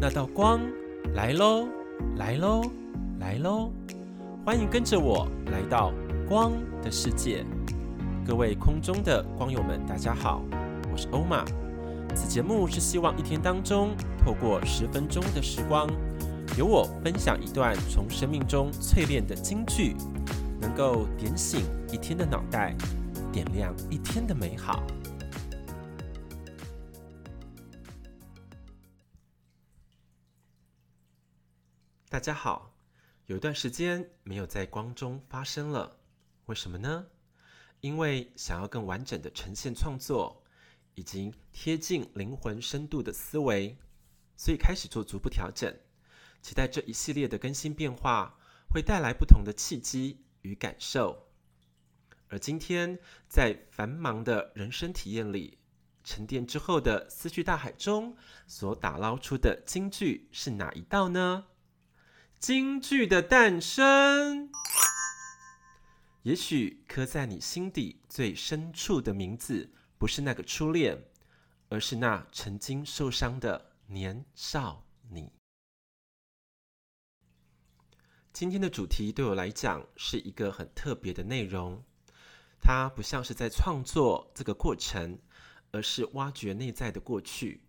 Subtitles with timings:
[0.00, 0.60] 那道光
[1.12, 1.66] 来喽，
[2.18, 2.62] 来喽，
[3.18, 3.72] 来喽！
[4.46, 5.92] 欢迎跟着我来到
[6.28, 7.44] 光的世界。
[8.24, 10.40] 各位空中的光友们，大家好，
[10.92, 11.44] 我是欧玛。
[12.14, 13.90] 此节目是希望一天当中，
[14.24, 15.88] 透过十分钟的时光，
[16.56, 19.96] 由我分享一段从生命中淬炼的金句，
[20.60, 22.72] 能够点醒一天的脑袋，
[23.32, 24.80] 点亮一天的美好。
[32.18, 32.74] 大家好，
[33.26, 36.00] 有一段时间没有在光中发声了，
[36.46, 37.06] 为什么呢？
[37.78, 40.42] 因为想要更完整的呈现创作，
[40.96, 43.78] 以及贴近灵魂深度的思维，
[44.36, 45.72] 所以开始做逐步调整，
[46.42, 48.36] 期待这一系列的更新变化
[48.68, 51.28] 会带来不同的契机与感受。
[52.26, 55.58] 而今天在繁忙的人生体验里，
[56.02, 58.16] 沉淀之后的思绪大海中
[58.48, 61.46] 所打捞出的金句是哪一道呢？
[62.38, 64.48] 京剧的诞生，
[66.22, 71.02] 也许刻在你心底最深处的名字，不是那个初恋，
[71.68, 75.32] 而是那曾经受伤的年少你。
[78.32, 81.82] 今天的主题对我来讲是一个很特别的内容，
[82.60, 85.18] 它不像是在创作这个过程，
[85.72, 87.64] 而是挖掘内在的过去，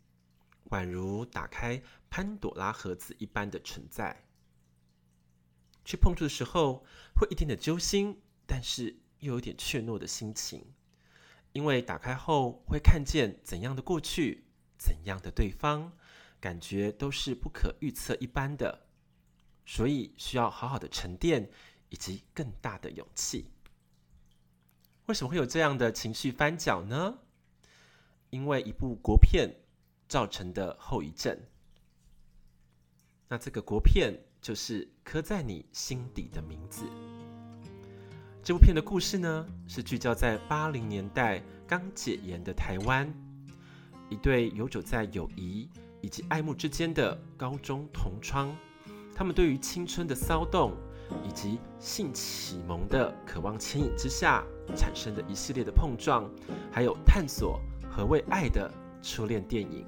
[0.69, 4.25] 宛如打开潘朵拉盒子一般的存在。
[5.89, 10.63] 去碰触的时候，会一点点揪心，但是又有点怯懦的心情，
[11.51, 14.43] 因为打开后会看见怎样的过去，
[14.77, 15.91] 怎样的对方，
[16.39, 18.85] 感觉都是不可预测一般的，
[19.65, 21.49] 所以需要好好的沉淀，
[21.89, 23.49] 以及更大的勇气。
[25.07, 27.17] 为什么会有这样的情绪翻搅呢？
[28.29, 29.55] 因为一部国片
[30.07, 31.35] 造成的后遗症。
[33.29, 34.28] 那这个国片。
[34.41, 36.85] 就是刻在你心底的名字。
[38.41, 43.13] 这部片的故事呢，是聚焦在八零年代刚解严的台湾，
[44.09, 45.69] 一对游走在友谊
[46.01, 48.55] 以及爱慕之间的高中同窗，
[49.13, 50.73] 他们对于青春的骚动
[51.27, 54.43] 以及性启蒙的渴望牵引之下
[54.75, 56.27] 产生的一系列的碰撞，
[56.71, 57.59] 还有探索
[57.91, 58.71] 何谓爱的
[59.03, 59.85] 初恋电影。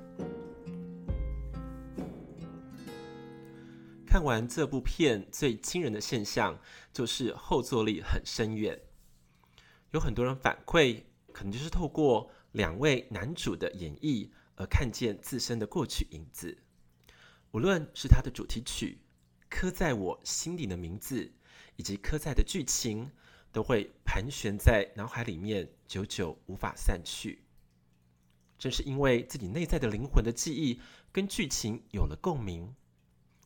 [4.11, 6.59] 看完这部片，最惊人的现象
[6.91, 8.77] 就是后坐力很深远。
[9.91, 16.57] 有很多人反馈，可能就是透过两位男主的演绎而看见自身的过去影子。
[17.51, 18.99] 无论是他的主题曲
[19.49, 21.23] 《刻在我心底的名字》，
[21.77, 23.11] 以及刻在的剧情，
[23.53, 27.45] 都会盘旋在脑海里面，久久无法散去。
[28.59, 30.81] 正是因为自己内在的灵魂的记忆
[31.13, 32.75] 跟剧情有了共鸣。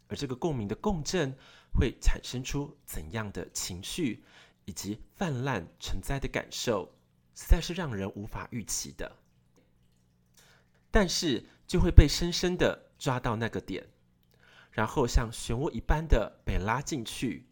[0.07, 1.35] 而这个共鸣的共振
[1.73, 4.23] 会产生出怎样的情绪，
[4.65, 6.93] 以及泛滥成灾的感受，
[7.33, 9.15] 实在是让人无法预期的。
[10.91, 13.87] 但是就会被深深的抓到那个点，
[14.71, 17.47] 然后像漩涡一般的被拉进去，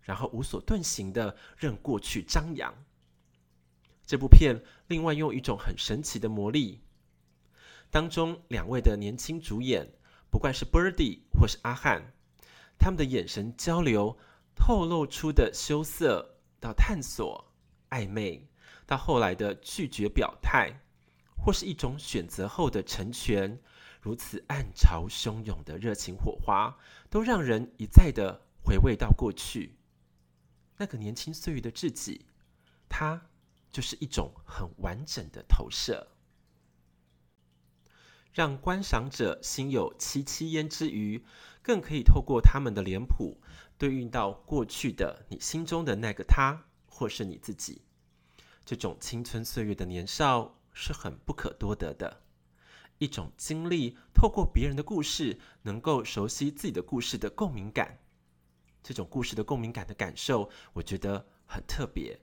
[0.00, 2.72] 然后无所遁形的任过去张扬。
[4.06, 6.80] 这部片另外用一种很神奇的魔力，
[7.90, 9.92] 当中两位的年轻主演。
[10.30, 12.12] 不管是 Birdy 或是阿汉，
[12.78, 14.18] 他们的眼神交流
[14.54, 17.52] 透露出的羞涩，到探索
[17.90, 18.48] 暧昧，
[18.86, 20.80] 到后来的拒绝表态，
[21.36, 23.58] 或是一种选择后的成全，
[24.00, 26.76] 如此暗潮汹涌的热情火花，
[27.08, 29.76] 都让人一再的回味到过去
[30.76, 32.26] 那个年轻岁月的自己，
[32.88, 33.28] 它
[33.70, 36.06] 就是一种很完整的投射。
[38.36, 41.24] 让观赏者心有戚戚焉之余，
[41.62, 43.40] 更可以透过他们的脸谱
[43.78, 47.80] 对应到过去的你心中的那个他，或是你自己。
[48.66, 52.24] 这种青春岁月的年少是很不可多得的
[52.98, 53.96] 一种经历。
[54.12, 58.00] 透过别人的故事，能够熟悉自己的故事的共鸣感，
[58.82, 62.20] 这种故事的共鸣感的感受，我觉得很特别。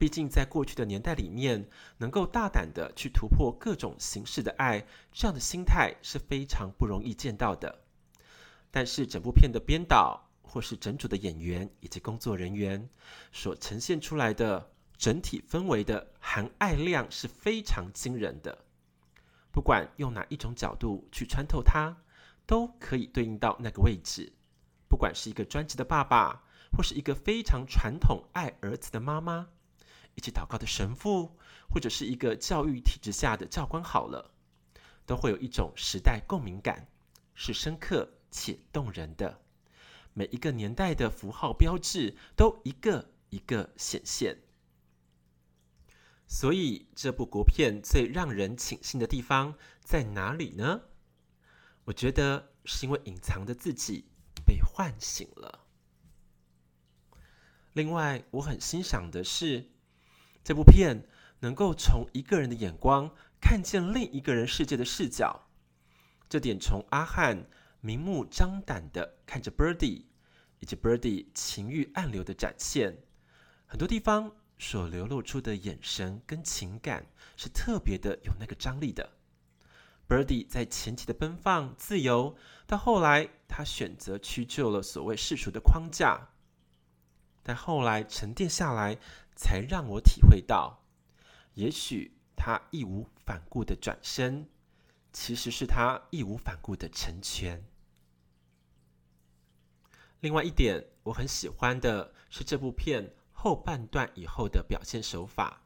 [0.00, 1.68] 毕竟，在过去的年代里面，
[1.98, 7.82] 能够大胆的去突破各种形式的爱，这样的心态是非常不容易见到的。
[8.70, 12.88] 但是，整部片的编导或是整组的演员以及工作人员
[13.30, 18.64] 所呈现出来的整体氛围的含爱量是非常惊人的。
[19.52, 21.94] 不管用哪一种角度去穿透它，
[22.46, 24.32] 都可以对应到那个位置。
[24.88, 26.42] 不管是一个专职的爸爸，
[26.74, 29.48] 或是一个非常传统爱儿子的妈妈。
[30.20, 31.34] 一起祷告的神父，
[31.70, 34.34] 或者是一个教育体制下的教官，好了，
[35.06, 36.86] 都会有一种时代共鸣感，
[37.34, 39.40] 是深刻且动人的。
[40.12, 44.42] 每一个年代的符号标志都一个一个显现。
[46.28, 50.82] 所以，这部国片最让人倾心的地方在哪里呢？
[51.84, 54.04] 我觉得是因为隐藏的自己
[54.44, 55.66] 被唤醒了。
[57.72, 59.70] 另外，我很欣赏的是
[60.42, 61.06] 这部片
[61.40, 63.10] 能够从一个人的眼光
[63.40, 65.48] 看见另一个人世界的视角。
[66.28, 67.46] 这点从阿汉
[67.80, 70.04] 明目张胆的看着 Birdy，
[70.58, 72.98] 以及 Birdy 情欲暗流的展现，
[73.66, 74.32] 很多地方。
[74.62, 79.08] 所流露出的眼神跟情感是特别的有那个张力的。
[80.06, 82.36] Birdy 在前期的奔放自由，
[82.66, 86.28] 到后来他选择屈就了所谓世俗的框架，
[87.42, 88.98] 但后来沉淀下来，
[89.40, 90.84] 才让我体会到，
[91.54, 94.46] 也许他义无反顾的转身，
[95.14, 97.64] 其实是他义无反顾的成全。
[100.20, 103.14] 另外一点，我很喜欢的是这部片。
[103.32, 105.62] 后半段以后的表现手法，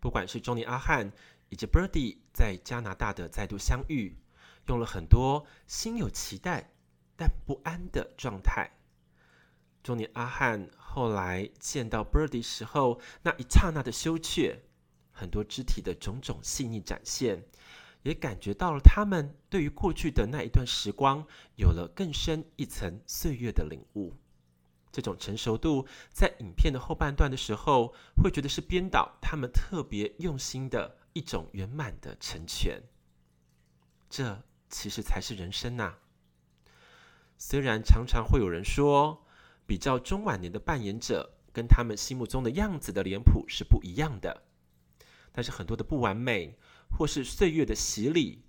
[0.00, 1.12] 不管是中尼阿汉
[1.50, 4.16] 以及 Birdy 在加拿大的再度相遇，
[4.68, 6.70] 用了很多心有期待
[7.14, 8.70] 但不安的状态。
[9.86, 14.64] 中年阿汉后来见到 Birdy 时候那一刹那的羞怯，
[15.12, 17.44] 很多肢体的种种细腻展现，
[18.02, 21.24] 也感觉到了他们对于过去的那一段时光
[21.54, 24.16] 有了更深一层岁月的领悟。
[24.90, 32.82] 这种成熟度，在影片的后半段的时候，会觉得是编导他们特别用心的一种圆满的成全。
[34.10, 35.94] 这其实才是人生呐。
[37.38, 39.22] 虽然常常会有人说，
[39.66, 44.42] 比较中晚年的扮演者跟他们心目中的样子的脸谱是不一样的，
[45.32, 46.56] 但是很多的不完美，
[46.90, 48.44] 或是岁月的洗礼，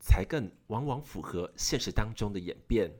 [0.00, 2.90] 才更往往符合现实当中的演变。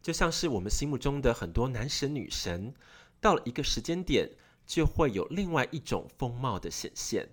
[0.00, 2.74] 就像是我们心目中的很多男神女神，
[3.20, 4.30] 到了一个时间点，
[4.66, 7.28] 就会有另外一种风貌的显现。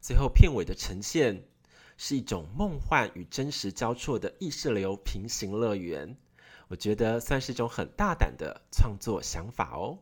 [0.00, 1.48] 最后片尾的呈现，
[1.96, 6.16] 是一种梦幻与真实交错的意识流平行乐园。
[6.72, 9.98] 我觉得算是一种很大胆的创作想法哦。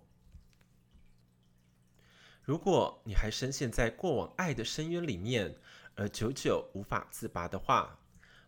[2.44, 5.58] 如果你还深陷在过往爱的深渊里面，
[5.96, 7.99] 而久久无法自拔的话，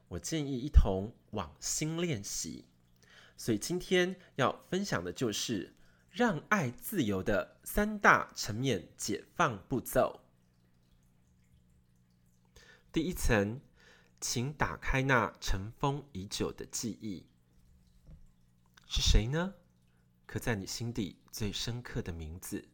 [0.06, 2.68] 我建议一同往心练习。
[3.36, 5.74] 所以今天要分享的就是
[6.08, 10.20] 让爱自由的三大层面解放步骤。
[12.92, 13.60] 第一层，
[14.20, 17.26] 请打开那尘封已久的记忆。
[18.94, 19.54] 是谁呢？
[20.26, 22.68] 刻在你心底最深刻的名字，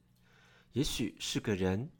[0.73, 1.91] 也许是个人，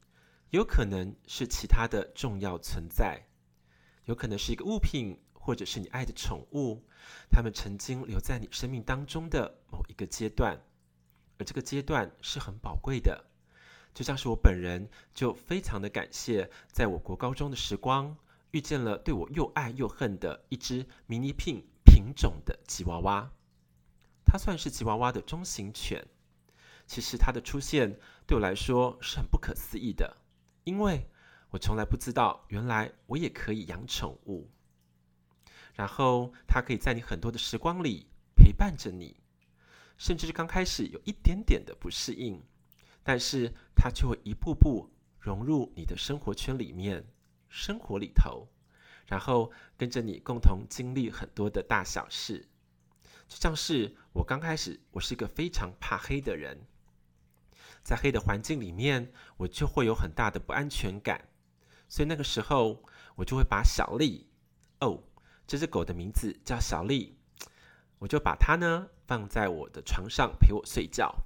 [0.49, 3.25] 有可能是其他的重要存在，
[4.03, 5.17] 有可能是一个物品。
[5.31, 6.83] 或者是你爱的宠物，
[7.31, 10.59] 他们曾经留在你生命当中的某一个阶段，
[11.37, 13.23] 而这个阶段是很宝贵的。
[13.93, 18.17] 就像是我本人就非常的感谢，在我国高中的时光，
[18.51, 23.31] 遇见了对我又爱又恨的一只迷你品品种的吉娃娃。
[24.31, 26.05] 它算是吉娃娃的中型犬。
[26.85, 30.17] 其实它的出现对我来说是很不可思议的，
[30.65, 31.07] 因为
[31.49, 34.47] 我从来不知道，原来我也可以养宠物。
[35.73, 39.15] 然后，它可以在你很多的时光里陪伴着你，
[39.97, 42.39] 甚至是刚开始有一点点的不适应，
[43.03, 47.03] 但是它就会一步步融入你的生活圈里面、
[47.47, 48.47] 生活里头，
[49.07, 52.47] 然后跟着你共同经历很多的大小事。
[53.29, 56.65] 就像是我刚开始，我是一个非常怕黑的人，
[57.83, 61.29] 在黑的环境里面，我就会有很大的不安全感，
[61.87, 62.83] 所以那个时候
[63.15, 64.27] 我就会把小丽
[64.81, 65.03] 哦。
[65.45, 67.17] 这只狗的名字叫小丽，
[67.99, 71.23] 我就把它呢放在我的床上陪我睡觉。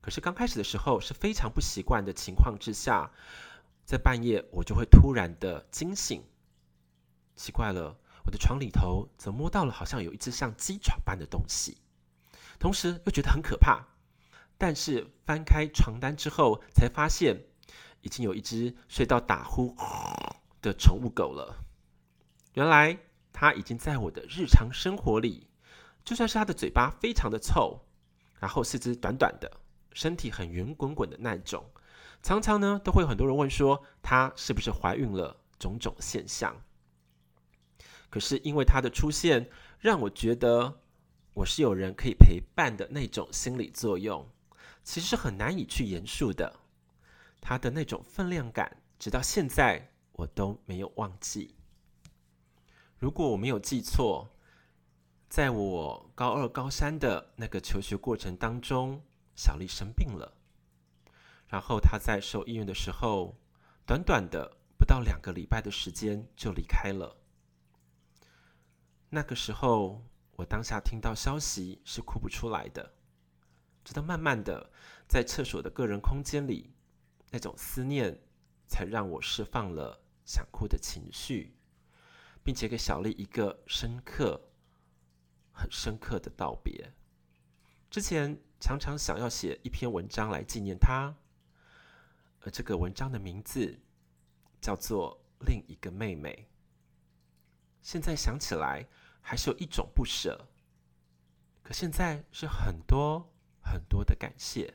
[0.00, 3.10] 可是刚开始的时候是非常不习惯的情况之下，
[3.84, 6.24] 在半夜我就会突然的惊醒，
[7.34, 11.78] 奇怪了，我的床里头则摸到了好像有一只像鸡爪般的东西，
[12.58, 13.86] 同时又觉得很可怕。
[14.58, 17.44] 但是翻开床单之后，才发现
[18.02, 19.74] 已经有一只睡到打呼
[20.60, 21.64] 的宠物狗了。
[22.52, 22.98] 原来。
[23.38, 25.46] 它已经在我的日常生活里，
[26.02, 27.80] 就算是它的嘴巴非常的臭，
[28.40, 29.60] 然后四肢短短的，
[29.92, 31.66] 身体很圆滚滚的那种，
[32.22, 36.56] 常常呢都会有很多人问说它是不是怀孕了，种种现象。
[38.08, 40.80] 可是因为它的出现，让我觉得
[41.34, 44.26] 我是有人可以陪伴的那种心理作用，
[44.82, 46.60] 其实很难以去言述的。
[47.40, 51.54] 它的那种分量感，直到现在我都没有忘记。
[52.98, 54.30] 如果我没有记错，
[55.28, 59.02] 在我高二、高三的那个求学过程当中，
[59.34, 60.32] 小丽生病了，
[61.46, 63.36] 然后她在受医院的时候，
[63.84, 67.16] 短短的不到两个礼拜的时间就离开了。
[69.10, 70.02] 那个时候，
[70.36, 72.94] 我当下听到消息是哭不出来的，
[73.84, 74.70] 直到慢慢的
[75.08, 76.72] 在厕所的个人空间里，
[77.30, 78.20] 那种思念
[78.66, 81.54] 才让我释放了想哭的情绪。
[82.46, 84.40] 并且给小丽一个深刻、
[85.50, 86.92] 很深刻的道别。
[87.90, 91.16] 之前常常想要写一篇文章来纪念她，
[92.42, 93.80] 而这个文章的名字
[94.60, 96.48] 叫做《另一个妹妹》。
[97.86, 98.84] 现在想起来，
[99.20, 100.48] 还是有一种不舍。
[101.62, 104.74] 可现在是很多很多的感谢，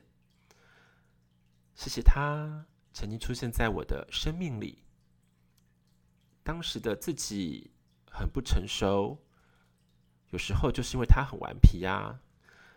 [1.75, 4.85] 谢谢他曾经出现在我的生命里。
[6.41, 7.71] 当时的自己
[8.09, 9.21] 很不成熟，
[10.29, 12.21] 有时候就是因为他很顽皮呀，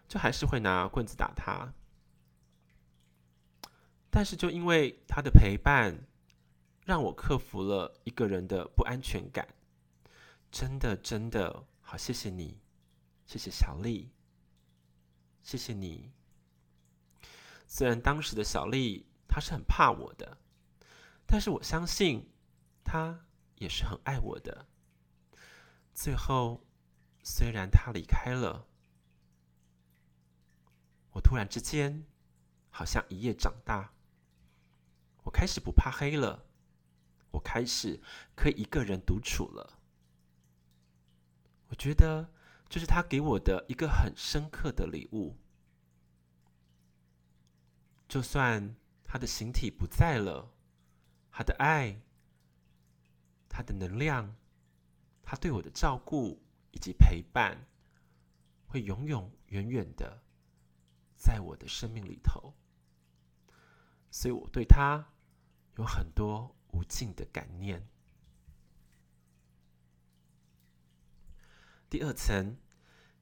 [0.08, 1.72] 就还是会拿棍子打他。
[4.10, 5.96] 但是就因为他的陪伴，
[6.84, 9.46] 让我克服了一个人的不安全感。
[10.54, 12.60] 真的，真的好，谢谢你，
[13.26, 14.12] 谢谢小丽，
[15.42, 16.12] 谢谢你。
[17.66, 20.38] 虽然当时的小丽她是很怕我的，
[21.26, 22.30] 但是我相信
[22.84, 23.26] 她。
[23.56, 24.66] 也是很爱我的。
[25.94, 26.66] 最后，
[27.22, 28.66] 虽然他离开了，
[31.12, 32.04] 我突然之间
[32.68, 33.92] 好像一夜长大。
[35.22, 36.44] 我开始不怕黑了，
[37.30, 38.02] 我开始
[38.34, 39.78] 可以一个人独处了。
[41.74, 42.30] 我觉得
[42.68, 45.36] 这是他给我的一个很深刻的礼物。
[48.06, 50.54] 就算他的形体不在了，
[51.32, 52.00] 他的爱。
[53.48, 54.36] 他的能量，
[55.24, 56.40] 他对我的照顾
[56.70, 57.66] 以及陪伴，
[58.66, 60.22] 会永永远远的
[61.16, 62.54] 在我的生命里头，
[64.12, 65.04] 所以我对他
[65.76, 67.84] 有很多无尽的感念。
[71.94, 72.56] 第二层，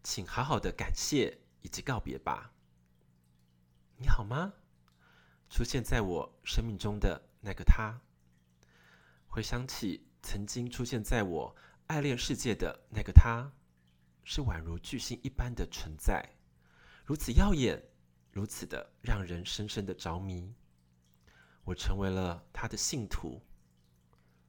[0.02, 2.54] 请好好的感谢以及告别吧。
[3.98, 4.54] 你好吗？
[5.50, 8.00] 出现在我生命中的那个他，
[9.26, 10.08] 回想起。
[10.22, 11.54] 曾经出现在我
[11.88, 13.52] 爱恋世界的那个他，
[14.24, 16.26] 是宛如巨星一般的存在，
[17.04, 17.78] 如此耀眼，
[18.30, 20.54] 如此的让人深深的着迷。
[21.64, 23.42] 我成为了他的信徒。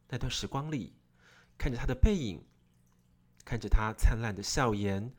[0.08, 0.96] 那段时光里，
[1.58, 2.42] 看着他的背影，
[3.46, 5.12] 看着他灿烂的笑颜，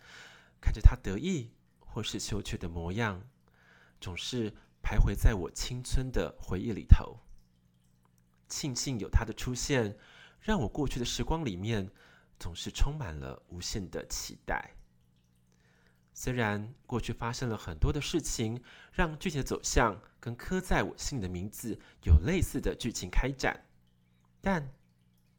[0.61, 3.23] 看着他得意或是羞怯的模样，
[4.00, 4.50] 总是
[4.83, 7.21] 徘徊在我青春的回忆里头。
[8.49, 9.97] 庆幸有他的出现。
[10.45, 11.90] 让我过去的时光里面
[12.38, 14.73] 总是充满了无限的期待。
[16.12, 18.62] 虽然过去发生了很多的事情，
[18.93, 23.64] 让剧情走向跟刻在我心里的名字有类似的剧情开展，
[24.43, 24.71] 但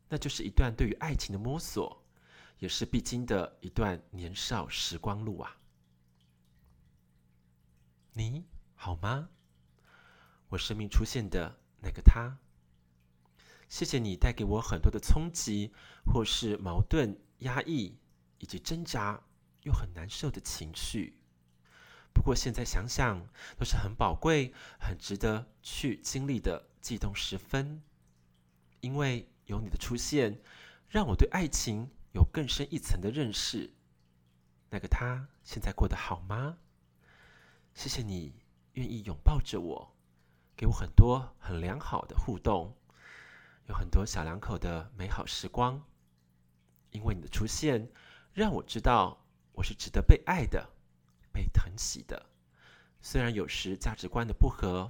[0.10, 2.04] 那就是一段对于爱情的摸索，
[2.60, 5.58] 也是必经的一段年少时光路啊。
[8.14, 8.46] 你
[8.76, 9.30] 好吗？
[10.50, 12.38] 我生命出现的那个他。
[13.68, 15.74] 谢谢你带给我很多的冲击，
[16.06, 17.98] 或是矛盾、压抑
[18.38, 19.24] 以及挣扎
[19.64, 21.20] 又很难受的情绪。
[22.14, 27.84] 不过现在想想，都是很宝贵、很值得去经历的悸动时分。
[28.80, 30.40] 因为有你的出现，
[30.88, 33.74] 让我对爱情有更深一层的认识。
[34.70, 36.58] 那个他现在过得好吗？
[37.74, 38.34] 谢谢你
[38.72, 39.94] 愿意拥抱着我，
[40.56, 42.74] 给我很多很良好的互动。
[43.68, 45.84] 有很多小两口的美好时光，
[46.92, 47.92] 因为你的出现，
[48.32, 50.70] 让我知道我是值得被爱的、
[51.34, 52.30] 被疼惜的。
[53.02, 54.90] 虽然有时价值观的不合，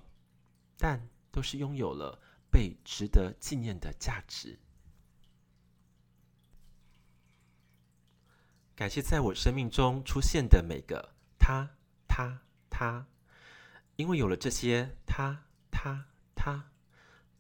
[0.78, 4.60] 但都是拥有了被值得纪念的价值。
[8.76, 11.70] 感谢在我生命中出现的每个他、
[12.08, 13.08] 他、他，
[13.96, 16.72] 因为有了这些他、他、他，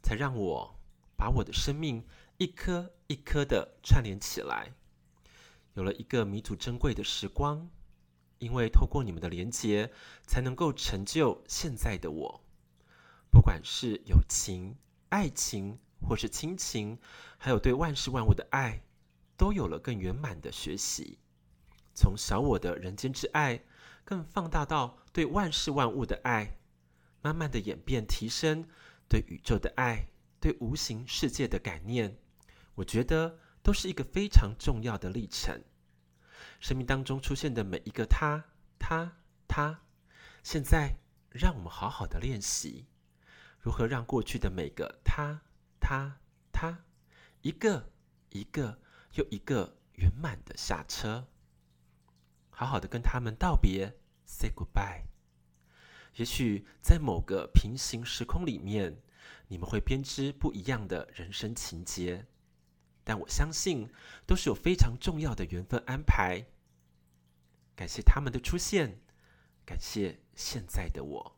[0.01, 0.79] 才让我。
[1.17, 2.05] 把我的生命
[2.37, 4.73] 一颗一颗的串联起来，
[5.73, 7.69] 有了一个弥足珍贵的时光。
[8.37, 9.93] 因为透过你们的连接，
[10.27, 12.41] 才能够成就现在的我。
[13.31, 14.75] 不管是友情、
[15.07, 16.99] 爱情，或是亲情，
[17.37, 18.83] 还有对万事万物的爱，
[19.37, 21.17] 都有了更圆满的学习。
[21.95, 23.63] 从小我的人间之爱，
[24.03, 26.59] 更放大到对万事万物的爱，
[27.23, 28.67] 慢慢的演变提升
[29.09, 30.09] 对宇宙的爱。
[30.37, 32.19] 对无形世界的感念，
[32.75, 35.63] 我觉得都是一个非常重要的历程。
[36.59, 38.45] 生命当中出现的每一个他、
[38.77, 39.81] 他、他，
[40.43, 40.97] 现在
[41.31, 42.85] 让我们好好的练习，
[43.59, 45.41] 如何让过去的每个他、
[45.79, 46.19] 他、
[46.51, 46.83] 他，
[47.41, 47.89] 一个
[48.29, 48.79] 一个
[49.13, 51.25] 又一个圆满的下车，
[52.57, 55.03] 好好的跟他们道别，say goodbye。
[56.15, 59.01] 也许在某个平行时空里面，
[59.49, 62.25] 你们会编织不一样的人生情节。
[63.03, 63.91] 但我相信，
[64.25, 66.45] 都是有非常重要的缘分安排。
[67.75, 69.01] 感谢他们的出现，
[69.65, 71.35] 感谢现在的我，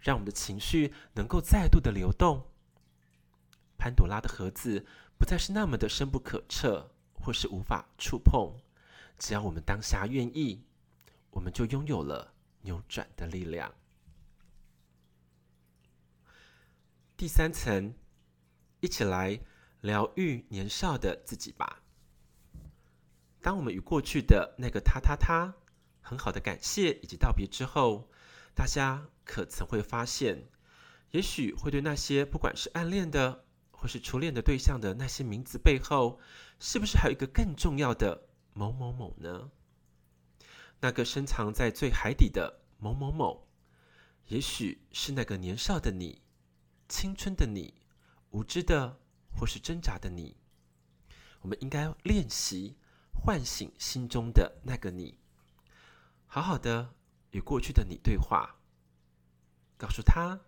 [0.00, 2.48] 让我们的情绪能够再度的流动。
[3.78, 4.84] 潘朵拉的盒子
[5.16, 8.58] 不再是那么的深不可测，或是无法触碰。
[9.22, 10.64] 只要我们当下愿意，
[11.30, 13.72] 我们就拥有了扭转的力量。
[17.16, 17.94] 第三层，
[18.80, 19.38] 一起来。
[19.80, 21.82] 疗愈年少的自己吧。
[23.40, 25.56] 当我们与过去的那个他、他、他
[26.00, 28.08] 很好的感谢以及道别之后，
[28.54, 30.44] 大家可曾会发现，
[31.10, 36.20] 也许会对那些不管是暗恋的或是初恋的对象的那些名字背后，
[36.60, 39.50] 是不是还有一个更重要的某某某呢？
[40.80, 43.48] 那个深藏在最海底的某某某，
[44.28, 46.22] 也许是那个年少的你、
[46.88, 47.74] 青春的你、
[48.30, 48.98] 无知的。
[49.34, 50.36] 或是挣扎的你，
[51.40, 52.76] 我们应该练习
[53.14, 55.18] 唤醒心中的那个你，
[56.26, 56.94] 好好的
[57.30, 58.56] 与过去的你对话，
[59.78, 60.38] 告诉他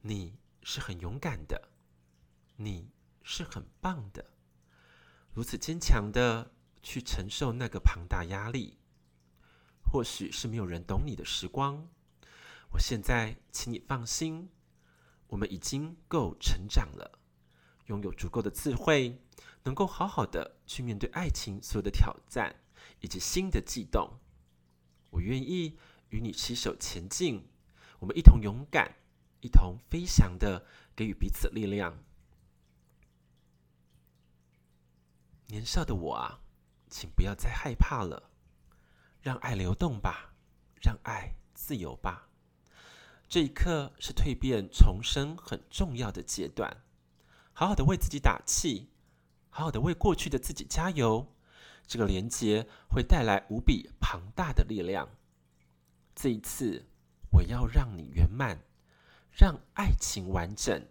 [0.00, 1.68] 你是很勇敢的，
[2.56, 2.90] 你
[3.22, 4.30] 是很棒的，
[5.34, 6.50] 如此坚强的
[6.82, 8.78] 去承受那个庞大压力，
[9.82, 11.88] 或许是没有人懂你的时光。
[12.70, 14.50] 我现在请你放心，
[15.28, 17.18] 我们已经够成长了。
[17.86, 19.22] 拥有足够的智慧，
[19.62, 22.56] 能够好好的去面对爱情所有的挑战
[23.00, 24.18] 以及新的悸动。
[25.10, 27.48] 我愿意与你携手前进，
[28.00, 28.96] 我们一同勇敢，
[29.40, 31.96] 一同飞翔的给予彼此力量。
[35.46, 36.40] 年少的我啊，
[36.88, 38.30] 请不要再害怕了，
[39.20, 40.34] 让爱流动吧，
[40.80, 42.28] 让爱自由吧。
[43.28, 46.84] 这一刻是蜕变重生很重要的阶段。
[47.52, 48.90] 好好的为自己打气，
[49.50, 51.32] 好好的为过去的自己加油。
[51.86, 55.08] 这个连接会带来无比庞大的力量。
[56.14, 56.86] 这一次，
[57.32, 58.60] 我要让你圆满，
[59.30, 60.86] 让爱情完整，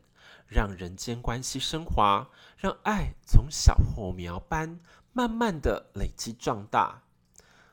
[0.47, 4.79] 让人间关系升华，让爱从小火苗般
[5.17, 7.01] 慢慢的累积壮大，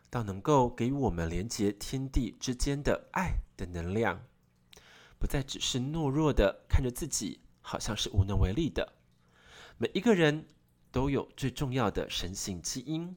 [0.08, 4.22] 到能够给予我们连接天地之间的爱的能量，
[5.18, 7.40] 不再只是懦弱的看着自己。
[7.64, 8.92] 好像是无能为力的。
[9.78, 10.48] 每一个人
[10.90, 13.16] 都有最重要的神性基因，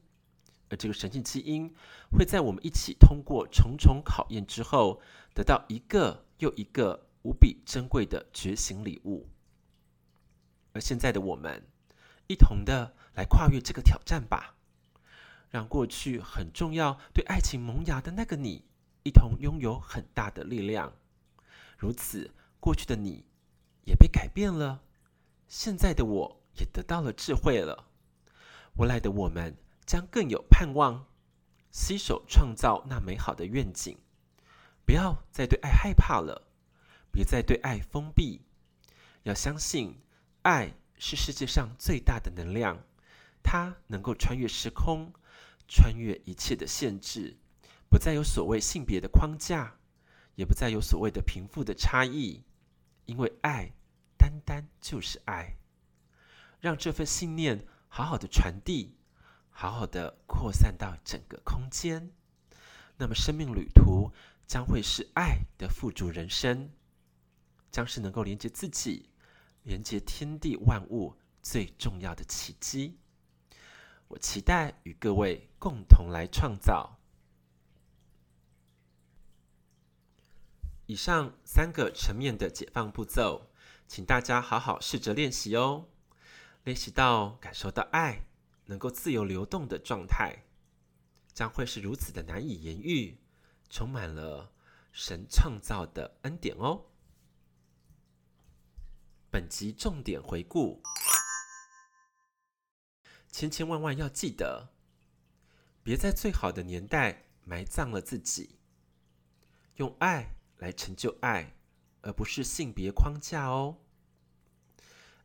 [0.68, 1.74] 而这个神性基因
[2.12, 5.02] 会在我们一起通过重重考验之后，
[5.34, 9.28] 得到一个又一个无比珍贵的觉醒礼物。
[10.72, 11.64] 而现在的我们，
[12.28, 14.54] 一同的来跨越这个挑战吧，
[15.50, 18.64] 让过去很重要、对爱情萌芽的那个你，
[19.02, 20.92] 一同拥有很大的力量。
[21.76, 23.26] 如此，过去的你。
[23.86, 24.82] 也被改变了，
[25.46, 27.86] 现在的我也得到了智慧了。
[28.78, 31.06] 未来的我们将更有盼望，
[31.70, 33.96] 携手创造那美好的愿景。
[34.84, 36.48] 不要再对爱害怕了，
[37.12, 38.42] 别再对爱封闭。
[39.22, 40.00] 要相信，
[40.42, 42.82] 爱是世界上最大的能量，
[43.48, 45.12] 它能够穿越时空，
[45.68, 47.36] 穿越一切的限制，
[47.88, 49.78] 不再有所谓性别的框架，
[50.34, 52.42] 也不再有所谓的贫富的差异。
[53.04, 53.70] 因为爱，
[54.18, 55.58] 单单就是爱，
[56.58, 58.96] 让这份信念好好的传递，
[59.48, 62.10] 好好的扩散到整个空间，
[62.96, 64.10] 那么生命旅途
[64.44, 66.72] 将会是爱的富足人生，
[67.70, 69.08] 将是能够连接自己、
[69.62, 72.98] 连接天地万物最重要的奇迹。
[74.08, 76.98] 我期待与各位共同来创造。
[80.86, 83.50] 以上三个层面的解放步骤，
[83.88, 85.88] 请大家好好试着练习哦。
[86.62, 88.26] 练习到感受到爱
[88.66, 90.44] 能够自由流动的状态，
[91.32, 93.18] 将会是如此的难以言喻，
[93.68, 94.52] 充满了
[94.92, 96.86] 神创造的恩典哦。
[99.30, 100.80] 本集重点回顾：
[103.36, 104.70] 千千万万要记得，
[105.82, 108.58] 别在最好的年代埋葬了自己，
[109.74, 110.30] 用爱。
[110.56, 111.54] 来成就爱，
[112.00, 113.76] 而不是性别框架哦。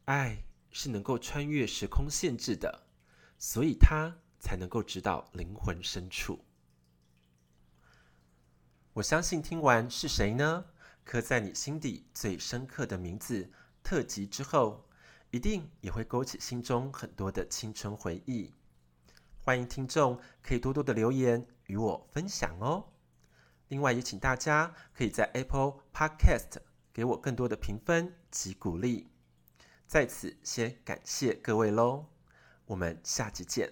[0.04, 2.84] 爱是能够穿越时空限制的，
[3.38, 6.44] 所以它才能够知道灵魂深处。
[8.92, 10.66] 我相信听完是谁呢？
[11.06, 14.90] 刻在你心底最深刻的名字特辑之后，
[15.32, 18.54] 一定也会勾起心中很多的青春回忆。
[19.40, 22.90] 欢迎听众可以多多的留言与我分享哦。
[23.70, 26.58] 另外也请大家可以在 Apple Podcast
[26.92, 29.10] 给我更多的评分及鼓励。
[29.88, 32.08] 在此先感谢各位喽，
[32.66, 33.72] 我们下集见。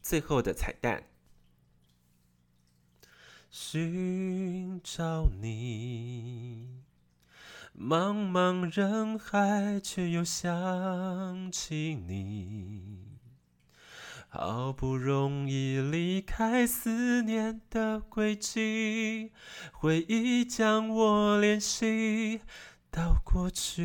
[0.00, 1.13] 最后的彩蛋。
[3.56, 6.82] 寻找你，
[7.72, 13.20] 茫茫人海，却又想起你。
[14.28, 19.30] 好不容易离开思念的轨迹，
[19.70, 22.40] 回忆将我联系
[22.90, 23.84] 到过去。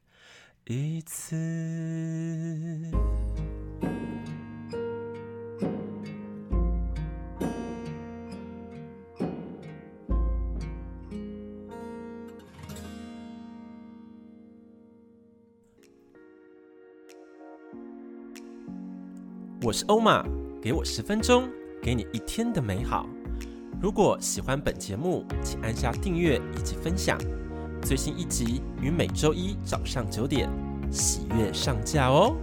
[0.65, 1.35] 一次。
[19.63, 20.23] 我是欧玛，
[20.61, 21.49] 给我十分钟，
[21.81, 23.07] 给你一天的美好。
[23.81, 27.17] 如果喜欢本节目，请按下订阅以及分享。
[27.83, 30.49] 最新一集于每周一早上九点
[30.91, 32.35] 喜悦上架哦。